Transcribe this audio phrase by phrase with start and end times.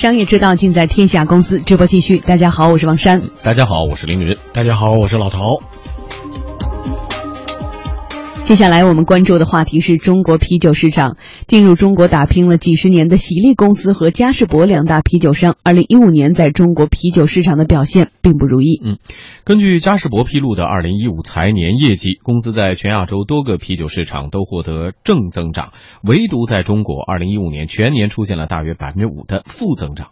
[0.00, 2.16] 商业之道尽在天下公司，直播继续。
[2.20, 3.20] 大家好，我是王珊。
[3.42, 4.34] 大家好，我是凌云。
[4.50, 5.60] 大家好，我是老陶。
[8.50, 11.16] 接下来我们关注的话题是中国啤酒市场。
[11.46, 18.80] 进入中国打拼了几十年的喜力公司和嘉士伯两大啤酒商，二零一五年在中国啤酒市场的表现并不如意。
[18.84, 18.98] 嗯，
[19.44, 25.70] 根据嘉士伯披露的二零一五财年业绩，公司在全亚洲多个啤酒市场都获得正增长，
[26.02, 30.08] 唯独在中国，二零一五年全年出现了大约百分之五的负增长。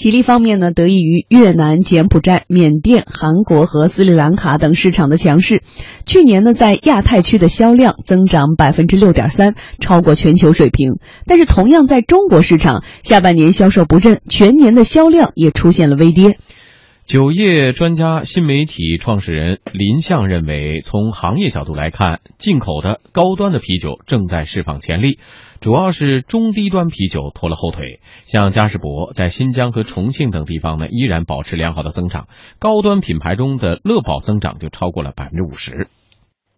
[0.00, 5.60] 吉利方面呢，得益于越南、柬埔寨、缅甸、韩国和斯里兰卡等市场的强势，
[6.06, 10.94] 去年呢在亚太区的销量增长百分之六点三，超过全球水平。
[11.26, 16.38] 但是同样在中国市场，下半年销售不振，全年的销量也出现了微跌。
[17.10, 25.18] 酒业专家、新媒体创始人林向认为，从行业角度来看，进口的高端的啤酒正在释放潜力。
[25.60, 32.28] 主要是中低端啤酒拖了后腿，像嘉士伯在新疆和重庆等地方呢，依然保持良好的增长。
[32.60, 35.88] 高端品牌中的乐宝增长就超过了百分之五十。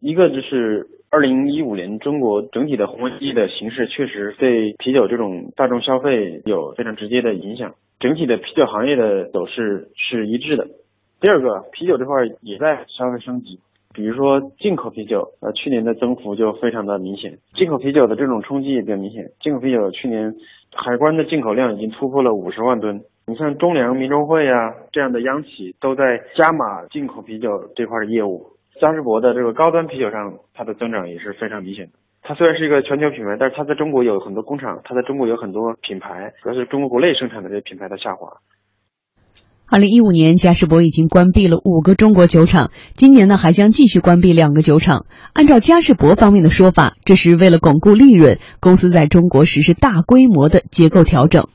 [0.01, 10.67] 一个就是二零一五年中国整体的宏观经济的形势确实对啤酒这种大众消费有非常直接的影响，整体的啤酒行业的走势是一致的。
[11.21, 13.61] 第二个，啤酒这块也在消费升级。
[13.93, 19.33] 比如说进口啤酒，呃，去年的增幅就非常的明显，进口啤酒的这种冲击也比较明显。
[19.39, 20.35] 进口啤酒去年
[20.73, 23.03] 海关的进口量已经突破了五十万吨。
[23.27, 28.47] 你像中粮、民众会啊这样的央企都在加码进口啤酒这块的业务。
[28.83, 31.93] 嘉士伯的这个高端啤酒上，它的增长也是非常明显的。
[32.21, 38.43] 它虽然是一个全球品牌，但是它在中国有很多工厂，它在中国有很多品牌，主要是中国国内生产的这些品牌的下滑。
[39.71, 45.07] 二零一五年，嘉士伯已经关闭了五个中国酒厂，今年呢还将继续关闭两个酒厂。
[45.33, 51.47] 按照嘉士伯方面的说法，这是为了巩固利润，公司在中国实施大规模的结构调整。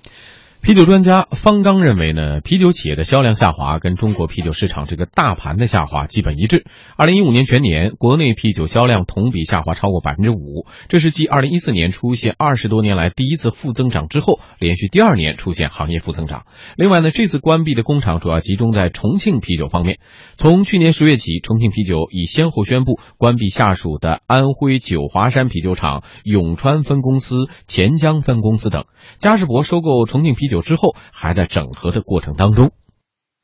[0.62, 6.66] 啤酒专家方刚认为呢，啤酒企业的销量下滑跟中国啤酒市场这个大盘的下滑基本一致。
[6.98, 16.46] 二零一五年全年国内啤酒销量同比下滑超过百分之五，这是继二零一四年出现二十多年来第一次负增长之后，连续第二年出现行业负增长。
[16.76, 20.00] 另外呢，这次关闭的工厂主要集中在重庆啤酒方面。
[20.38, 28.84] 从去年十月起，重庆啤酒已先后宣布关闭下属的安徽九华山啤酒厂、永川分公司、钱江分公司等。
[29.18, 32.72] 嘉士伯收购重庆啤酒之后，还在整合的过程当中。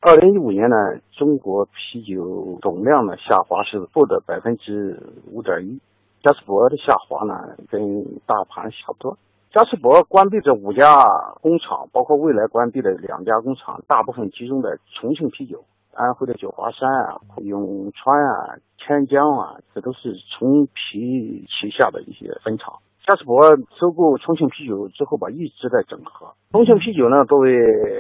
[0.02, 0.76] 二零一五年呢，
[1.12, 5.00] 中国啤酒总量呢下滑是负的百分之
[5.32, 5.80] 五点一，
[6.22, 7.80] 嘉士伯的下滑呢跟
[8.26, 9.18] 大盘差不多。
[9.54, 10.96] 嘉士伯关闭这五家
[11.42, 14.70] 工厂，包括未来关闭的两家工厂，大部分集中在
[15.00, 15.64] 重庆啤酒、
[15.94, 22.80] 安徽的九华山啊、永川啊、千江啊，这都是重啤旗下的一些分厂。
[23.06, 23.44] 嘉士伯
[23.76, 26.32] 收购重庆啤酒之后吧，一直在整合。
[26.54, 27.52] 重庆啤酒呢，作为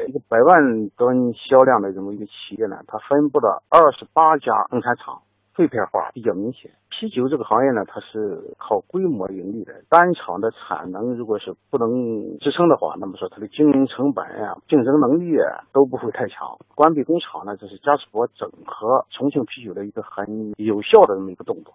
[0.08, 5.19] 一个百万吨销量的这么一个企业呢，它分布了二十八家生产厂，
[5.58, 6.72] 碎片化比较明显。
[6.88, 16.58] 啤酒这个行业呢，它是靠规模盈利的，单厂的产能如果是不能支撑的话，那么说它的经营成本呀、竞争能力啊都不会太强。
[16.75, 21.74] 关闭工厂呢，这是嘉士伯整合重庆啤酒的一个很有效的这么一个动作。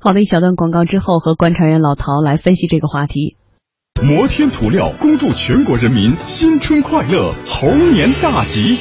[0.00, 3.36] 好的，一小段广告之后，和观察员老陶来分析这个话题。
[4.00, 8.78] 摩天涂料恭祝全国人民新春快乐，猴年大吉。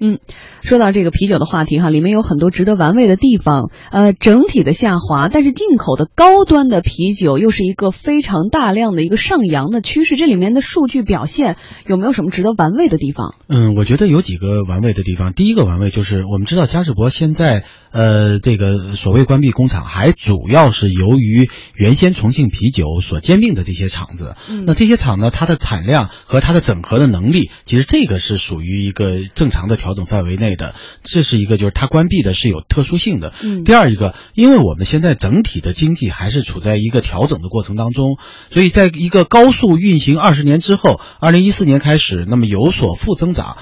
[0.00, 0.18] 嗯。
[0.62, 3.70] 说到这个啤酒的话题哈，里面有很多值得玩味的地方。
[3.90, 10.16] 呃，整体的下滑，但是进口的高端的啤酒又是一个非常大量的一个上扬的趋势。
[10.16, 11.56] 这里面的数据表现
[11.86, 13.34] 有没有什么值得玩味的地方？
[13.48, 15.32] 嗯，我觉得有几个玩味的地方。
[15.32, 24.36] 第一个玩味就是我们知道嘉士伯现在呃这个所谓关闭工厂，还主要是由于原先重庆啤酒所兼并的这些厂子。
[24.48, 30.49] 嗯，那这些厂呢，它的产量和它的整合的能力，其实这个是属于一个正常的调整范围内。
[30.56, 33.32] 的，这是一个，就是它关闭的是有特殊性的。
[33.42, 38.16] 嗯，第二一个，因为我们现在整体的经济还是处在一个调整的过程当中，
[38.52, 43.56] 所以在一个高速运行二十年之后，二零一四年开始，那么有所负增长。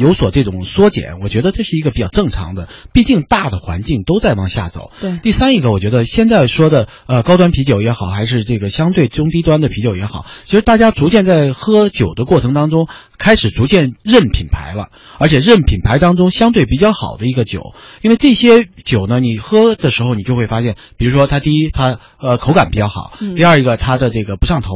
[0.00, 4.90] 有所这种缩减，我觉得这是一个比较正常的，毕竟大的环境都在往下走。
[4.98, 12.88] 对，第三一个，我觉得现在说的呃高端啤酒也好，还是这个相对中低端的啤酒也好，其实大家逐渐在喝酒的过程当中，
[13.18, 14.88] 开始逐渐认品牌了，
[15.18, 17.72] 而且认品牌当中中相对比较好的一个酒，
[18.02, 24.68] 因为这些酒呢，你喝的时候你就会发现，比如说它第一它呃口感比较好，第二一个它的这个不上头。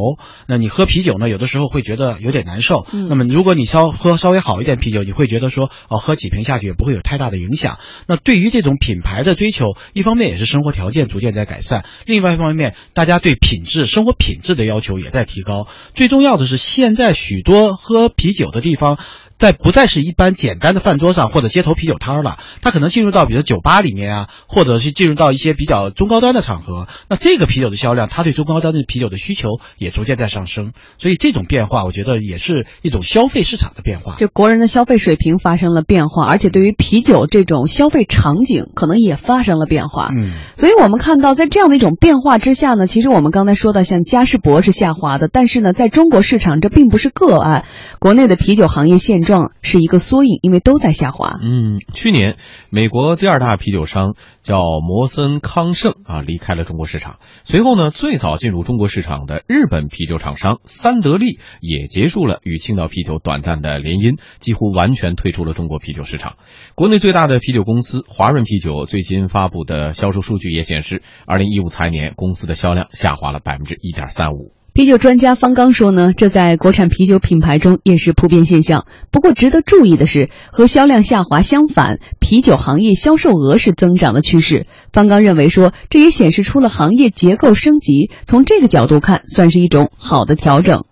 [0.47, 2.87] 那你喝啤酒呢，有的时候会觉得有点难受。
[2.93, 7.79] 那么如果你稍喝稍微好一点啤酒，你会觉得说哦喝几瓶下去也不会有太大的影响。
[8.07, 15.67] 那对于这种品牌的追求，一方面也是生活条件逐渐在改善，另外一方面大家对品质生活品质的要求也在提高。
[15.95, 18.99] 最重要的是，现在许多喝啤酒的地方。
[19.43, 26.87] 在不再是一般简单的饭桌上或者街头啤酒摊了，它可能进入到比如酒吧里面啊，或者是进入到一些比较中高端的场合。
[27.09, 30.71] 那这个啤酒的销量，它对中高端的啤酒的需求也逐渐在上升。
[30.97, 34.15] 所以这种变化，我觉得也是一种消费市场的变化。
[34.21, 40.11] 就国人的消费水平发生了变化，而且对于啤酒这种消费场景，可能也发生了变化。
[40.17, 47.65] 嗯，所以我们看到，在这样的一种变化之下呢，其实我们刚才说的像嘉士伯是下滑的，但是呢，在中国市场这并不是个案，
[47.99, 49.21] 国内的啤酒行业现
[49.63, 50.03] 是一个。
[50.03, 51.39] 缩影，因为都在下滑。
[51.41, 52.37] 嗯，去年
[52.71, 57.21] 美国第二大啤酒商叫摩森康盛啊离开了中国市场。
[57.45, 66.35] 随后呢，最早进入中国市场的日本啤酒厂商三得利也结束了与青岛啤酒短暂的联姻，几乎完全退出了中国啤酒市场。
[66.75, 74.53] 国内最大的啤酒公司华润啤酒最新发布的销售数据也显示，二零一五财年公司的销量下滑了百分之一点三五。
[74.75, 78.87] 啤酒专家方刚说呢，这在国产啤酒品牌中也是普遍现象。
[79.13, 84.65] 不过，值得注意的是，和销量下滑相反，啤酒行业销售额是增长的趋势。
[84.91, 88.09] 方刚认为说，这也显示出了行业结构升级。
[88.25, 90.87] 从这个角度看，算是一种好的调整。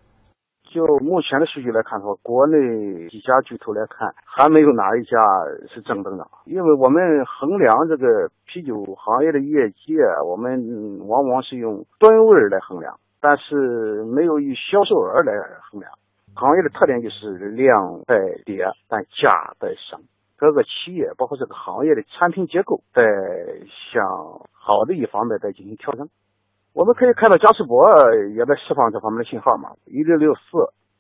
[0.69, 5.17] 就目前的数据来看的话，国内几家巨头来看，还没有哪一家
[5.73, 6.29] 是正增长。
[6.45, 9.97] 因为我们衡量这个啤酒行业的业绩，
[10.29, 13.01] 我们往往是用吨位来衡量。
[13.21, 15.33] 但是没有以销售额来
[15.71, 15.93] 衡量，
[16.35, 20.01] 行业的特点就是量在跌，但价在升。
[20.39, 23.03] 各个企业包括这个行业的产品结构在
[23.93, 24.09] 向
[24.53, 26.09] 好的一方面在进行调整。
[26.73, 27.93] 我们可以看到嘉士伯
[28.35, 29.73] 也在释放这方面的信号嘛。
[29.85, 30.41] 一六六四、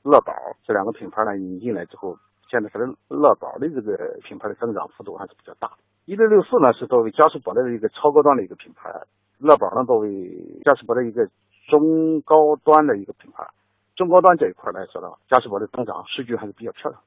[0.02, 0.34] 乐宝
[0.66, 2.18] 这两个品牌呢引进来之后，
[2.50, 5.72] 现在它的乐宝的这个品牌的增长幅度还是比较大。
[6.04, 8.92] 一六六四呢是作为嘉士伯的一个超高端的一个品牌，
[9.38, 11.26] 乐宝呢作为嘉士伯的一个。
[11.70, 13.46] 中高端的一个品牌，
[13.94, 17.00] 中高端这一块来说的话，嘉士伯的增长数据还是比较漂亮。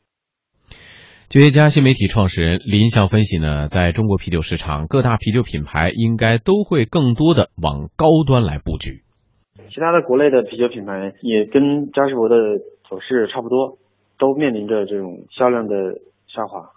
[1.29, 9.01] 就业家新媒体创始人林向分析呢，在中国啤酒市场，各大啤酒品牌应该都会更多的往高端来布局。
[9.73, 12.35] 其他的国内的啤酒品牌也跟嘉士伯的
[12.87, 13.79] 走势差不多，
[14.19, 15.73] 都面临着这种销量的
[16.27, 16.69] 下滑。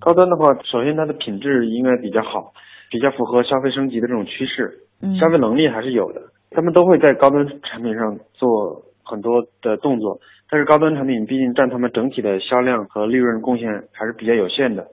[0.00, 2.52] 高端的话，首先它的品质应该比较好，
[2.90, 4.84] 比较符合消费升级的这种趋势，
[5.18, 6.20] 消费能力还是有的。
[6.50, 10.20] 他们都会在高端产品上做很多的动作，
[10.50, 14.86] 但是高端产品毕竟占他们整体的销量和利润贡献还是比较有限的。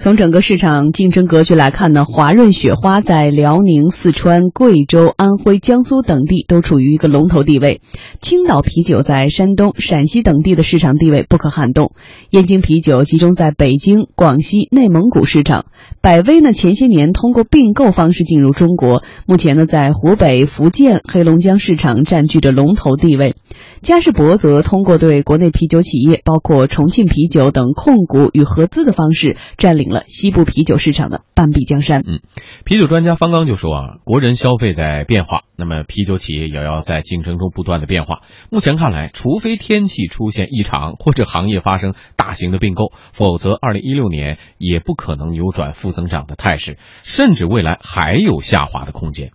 [0.00, 7.80] 从整个市场竞争格局来看呢，华润雪花在辽宁、四川、贵州、安徽、江苏等地都处于一个龙头地位。
[8.20, 11.90] 青岛啤酒在山东、陕西等地的市场地位不可撼动。
[12.30, 15.64] 燕京啤酒集中在北京、广西、内蒙古市场。
[16.00, 23.34] 百威呢，前些年通过并购方式进入中国，目前呢在湖北、福建、黑龙江市场占据着龙头地位。
[23.80, 32.02] 嘉士伯则通过对国内啤酒企业，包括重庆啤酒等控股与合资的方式，占领了西部啤酒市场的半壁江山。
[32.06, 32.20] 嗯，
[32.64, 38.20] 啤酒专家方刚就说啊，国人消费在变化，那么啤酒企业也要在竞争中不断的变化。
[38.50, 49.30] 目前看来，除非天气出现异常或者行业发生大型的并购，否则二零一六年也不可能扭转负增长的态势，甚至未来还有下滑的空间。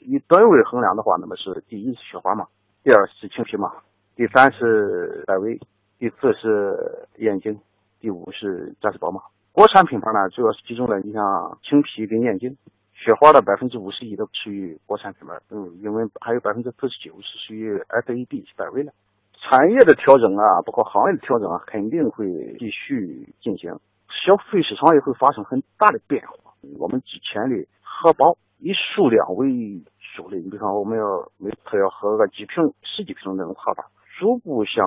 [0.00, 2.46] 以吨位衡量的话，那么是第一是雪花嘛。
[2.84, 3.70] 第二是青皮嘛，
[4.16, 5.56] 第三是百威，
[6.00, 7.56] 第四是燕京，
[8.00, 9.20] 第五是嘉士宝马。
[9.52, 12.56] 国产品牌呢，主要是集中在你像青啤跟燕京，
[12.92, 18.92] 雪花的百分之五十一都属于国产品牌，嗯，因为还有百分之四十九是属于 FAB 百威的。
[19.38, 22.26] 产业的调整啊，包括行业的调整啊，肯定会
[22.58, 23.70] 继续进行，
[24.08, 26.52] 消费市场也会发生很大的变化。
[26.80, 29.80] 我们之前的荷包以数量为。
[30.16, 31.04] 酒类，你比方我们要
[31.38, 34.86] 每次要喝个几瓶、十几瓶那种喝法，逐步向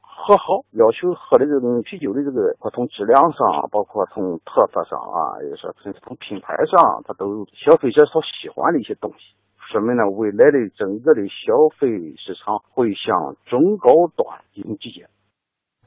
[0.00, 9.34] 喝好，要求喝的这种啤酒的这个，它从质量上，包括从特色上啊，也是从从品牌上，它都有消费者所喜欢的一些东西。
[9.70, 15.06] 说明呢，未来的整个的消费市场会向中高端进行集结。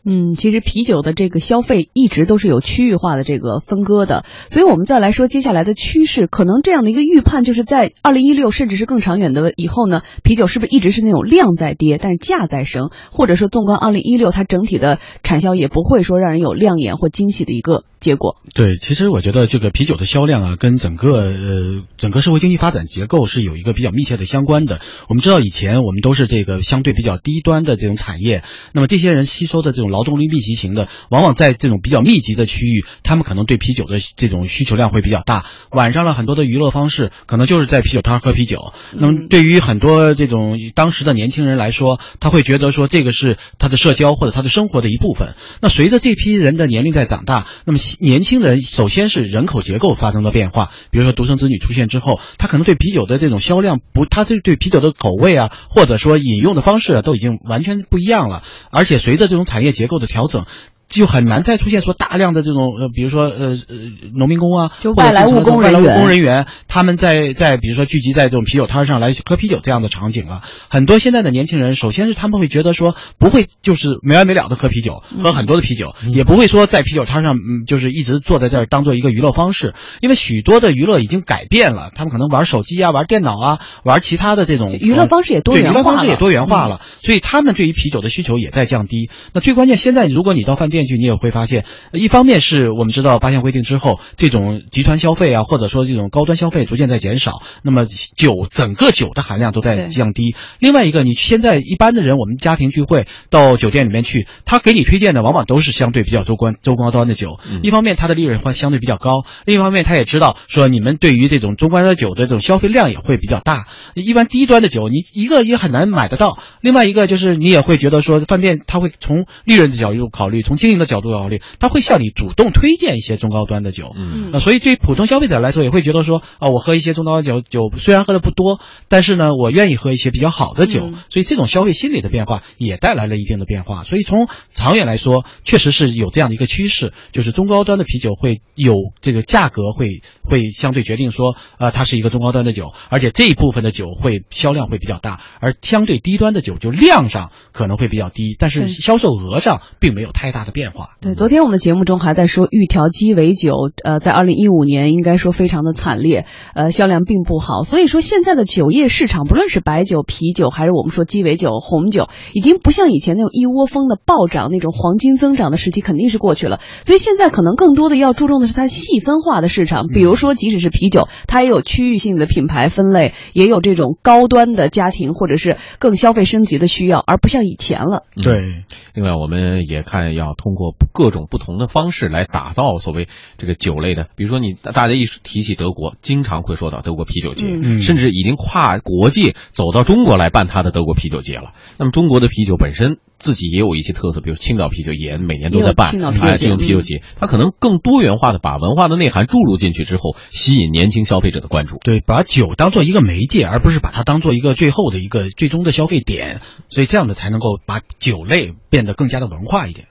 [0.03, 18.38] 嗯，其实啤酒的这个消费一直都是有区域化的这个分割的，所以我们再来说接下来的趋势，可能这样的一个预判就是在二零一六甚至是更长远的以后呢，啤酒是不是一直是那种量在跌，但是价在升，或者说纵观二零一六，它整体的产销也不会说让人有亮眼或惊喜的一个结果。
[18.55, 24.81] 对，其实我觉得这个啤酒的销量啊，跟整个呃整个社会经济发展结构是有一个比较密切的相关的。
[25.10, 28.41] 我们知道以前我们都是这个相对比较低端的这种产业，
[28.74, 35.46] 那么这些人吸收的这种劳动力密集型的，往往在这种比较密集的区域，他们可能对啤酒的这种需求量会比较大。
[35.70, 38.74] 晚上了很多的娱乐方式，可能就是在啤酒摊喝啤酒。
[38.94, 45.36] 那么对于很多这种当时的年轻人来说，他会觉得说这个是他的社交或者他的生活的一部分。
[45.62, 58.44] 那随着这批人的年龄在长大，那么年轻人首先是人口结构发生了变化，比如说独生子女出现之后，他可能对啤酒的这种销量不，他对对啤酒的口味啊，或者说饮用的方式啊，都已经完全不一样了。
[58.72, 60.46] 而且随着这种产业结构的调整。
[60.88, 63.76] 就很难再出现说大量的这种呃，比如说呃呃
[64.14, 70.42] 农民工啊，就外来务工人员，外来务工人员，他们在在比如说聚集在这种啤酒摊上来喝啤酒这样的场景了。
[70.70, 89.10] 很多现在的年轻人，首先是他们会觉得说不会就是没完没了的喝啤酒，喝很多的啤酒，也不会说在啤酒摊上嗯就是一直坐在这儿当做一个娱乐方式，因为许多的娱乐已经改变了，他们可能玩手机啊，玩电脑啊，玩其他的这种娱乐方式也多元化，娱乐方式也多元化了，所以他们对于啤酒的需求也在降低。
[89.34, 91.01] 那最关键，现在如果你到饭店去。
[91.01, 100.36] 你也会发现，一方面是我们知道八项规定之后，这种集团消费啊，或者说这种高端消费逐渐在减少，那么酒整个酒的含量都在降低。
[100.60, 107.39] 另外一个，你现在一般的人，我们家庭聚会到酒店里面去，他给你推荐的往往都是相对比较周关周高端的酒。
[107.63, 113.68] 一方面，它的利润会相对比较高；另一方面，他也知道说你们对于这种中关的酒的这种消费量也会比较大。
[113.94, 120.82] 一般低端的酒，你一个也很难买得到；另外一个就是你也会觉得说，饭店他会从利润的角度考虑，从经营。
[120.82, 133.84] 的角度考虑，他会向你主动推荐一些中高端的酒，嗯，所以对于普通消费者来说，也会觉得说，啊，我喝一些中高端酒，酒虽然喝的不多，但是呢，我愿意喝一些比较好的酒，所以这种消费心理的变化也带来了一定的变化。
[133.84, 150.89] 所以从长远来说，确实是有这样的一个趋势，就是中高端的啤酒会有这个价格会会相对决定说，呃，它是一个中高端的酒，而且这一部分的酒会销量会比较大，而相对低端的酒就量上可能会比较低，但是销售额上并没有太大的变化。
[151.01, 153.53] 对，昨天我们的节目中还在说预调鸡尾酒，
[153.84, 157.64] 呃，在二零一五年应该说非常的惨烈，呃，销量并不好。
[157.64, 166.60] 所以说现在的酒业市场，不论是白酒、啤酒，还是我们说鸡尾酒、红酒，已经不像以前那种一窝蜂的暴涨，那种黄金增长的时期肯定是过去了。
[166.84, 178.04] 所以现在可能更多的要注重的是它细分化的市场，比如说即使是啤酒，它也有区域性的品牌分类，也有这种高端的家庭或者是更消费升级的需要，而不像以前了。
[178.22, 180.72] 对，另外我们也看要通过。
[180.94, 183.08] 各种不同的方式来打造所谓
[183.38, 187.46] 这个酒类的，比如说你大家一提起德国，经常会说到德国啤酒节，
[187.80, 191.54] 甚至已经跨国界走到中国来办他的德国啤酒节了。
[191.78, 195.90] 那么中国的啤酒本身自己也有一些特色，比如青岛啤酒也每年都在办
[196.22, 201.78] 哎这种啤酒节，它可能更多元化的把文化的内涵注入进去之后，吸引年轻消费者的关注。
[201.84, 209.88] 对，把酒当做一个媒介，而不是把它当做一个最后的一个最终的消费点，所以这样的才能够把酒类变得更加的文化一点。